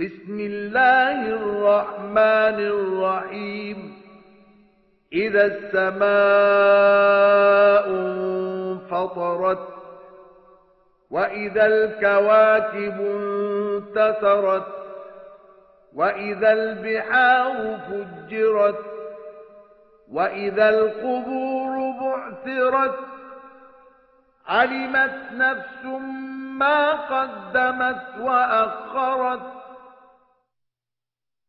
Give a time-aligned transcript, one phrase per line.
[0.00, 4.02] بسم الله الرحمن الرحيم.
[5.12, 6.04] إذا السماء
[7.88, 9.68] انفطرت
[11.10, 14.66] وإذا الكواكب انتثرت
[15.94, 18.84] وإذا البحار فجرت
[20.12, 22.98] وإذا القبور بعثرت
[24.46, 25.84] علمت نفس
[26.58, 29.40] ما قدمت وأخرت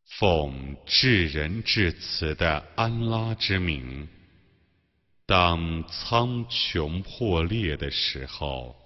[0.06, 4.08] 奉至仁至慈的安拉之名，
[5.26, 8.76] 当苍穹破裂的时候，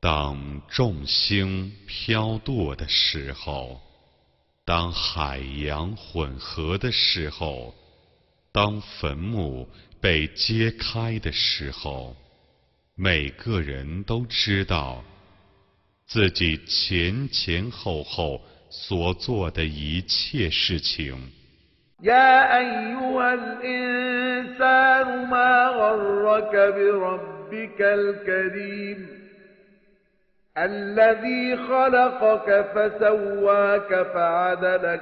[0.00, 3.80] 当众星飘堕的时候，
[4.64, 7.74] 当海洋混合的时候，
[8.50, 9.68] 当坟墓
[10.00, 12.16] 被揭开的时候，
[12.96, 15.04] 每个人都知道
[16.06, 18.42] 自己前前后后。
[18.69, 21.15] 所做的一切事情。
[22.01, 29.07] يا أيها الإنسان ما غرك بربك الكريم
[30.57, 35.01] الذي خلقك فسواك فعدلك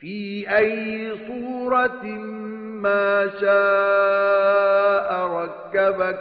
[0.00, 2.04] في أي صورة
[2.84, 6.18] ما شاء ركبك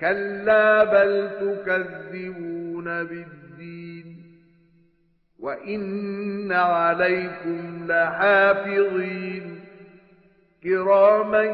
[0.00, 3.47] كلا بل تكذبون بالدين
[5.38, 9.60] وإن عليكم لحافظين
[10.62, 11.44] كراما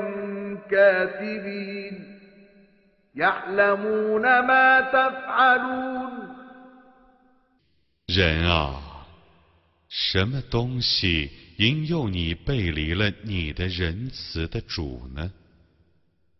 [0.71, 2.19] كاتبين
[3.15, 6.31] يعلمون ما تفعلون
[8.07, 9.07] 人啊，
[9.89, 15.33] 什么东西引诱你背离了你的仁慈的主呢？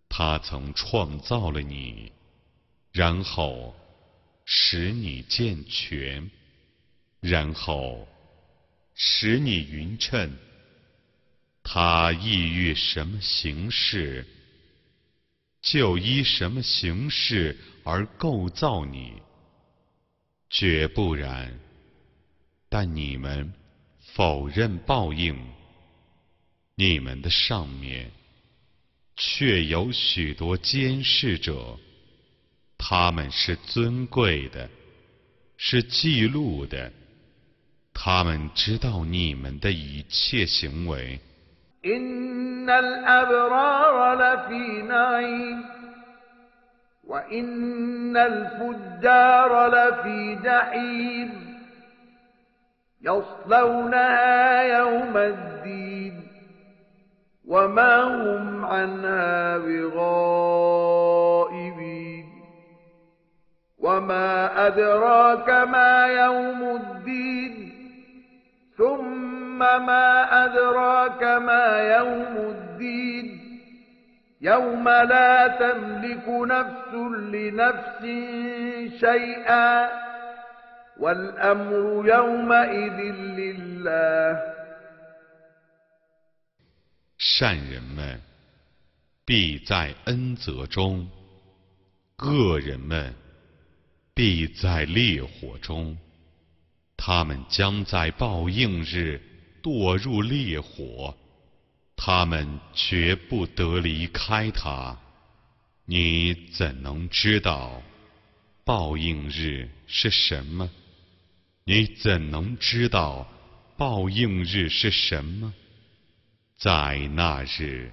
[0.09, 2.13] 他曾创造了你，
[2.93, 3.75] 然后
[4.45, 6.29] 使你健全。
[7.20, 8.08] 然后
[8.94, 10.38] 使你匀称，
[11.64, 14.26] 他意欲什么形式，
[15.62, 19.14] 就依什么形式而构造你，
[20.50, 21.60] 绝不然。
[22.70, 23.54] 但你们
[24.14, 25.38] 否认报应，
[26.76, 28.12] 你们的上面
[29.16, 31.80] 却有许多监视者，
[32.78, 34.70] 他们是尊贵的，
[35.58, 36.92] 是记录的。
[37.95, 41.21] 他们知道你们的一切行为。
[41.85, 45.65] إن الأبرار لفي نعيم
[47.07, 51.61] وإن الفجار لفي جحيم
[53.03, 56.27] يصلونها يوم الدين
[57.49, 60.81] وما هم عنها بغائبين
[63.79, 67.54] وما أدراك ما يوم الدين
[69.55, 73.27] ثم ما أدراك ما يوم الدين
[74.41, 76.95] يوم لا تملك نفس
[77.35, 78.03] لنفس
[79.01, 79.91] شيئا
[80.99, 82.99] والأمر يومئذ
[83.39, 84.51] لله
[87.19, 88.19] 善人们
[89.27, 91.07] 必在恩泽中，
[92.19, 93.15] 恶人们
[94.15, 95.97] 必在烈火中。
[96.97, 99.21] 他们将在报应日
[99.66, 101.18] 堕入烈火，
[101.96, 104.96] 他们绝不得离开他。
[105.86, 107.82] 你怎能知道
[108.64, 110.70] 报应日是什么？
[111.64, 113.28] 你怎能知道
[113.76, 115.52] 报应日是什么？
[116.56, 117.92] 在那日，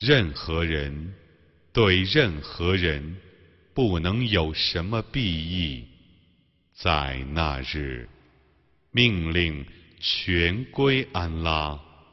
[0.00, 1.14] 任何人
[1.72, 3.16] 对任何人
[3.74, 5.84] 不能有什么裨益。
[6.72, 8.08] 在那日，
[8.90, 9.64] 命令
[10.06, 11.93] 全归安拉。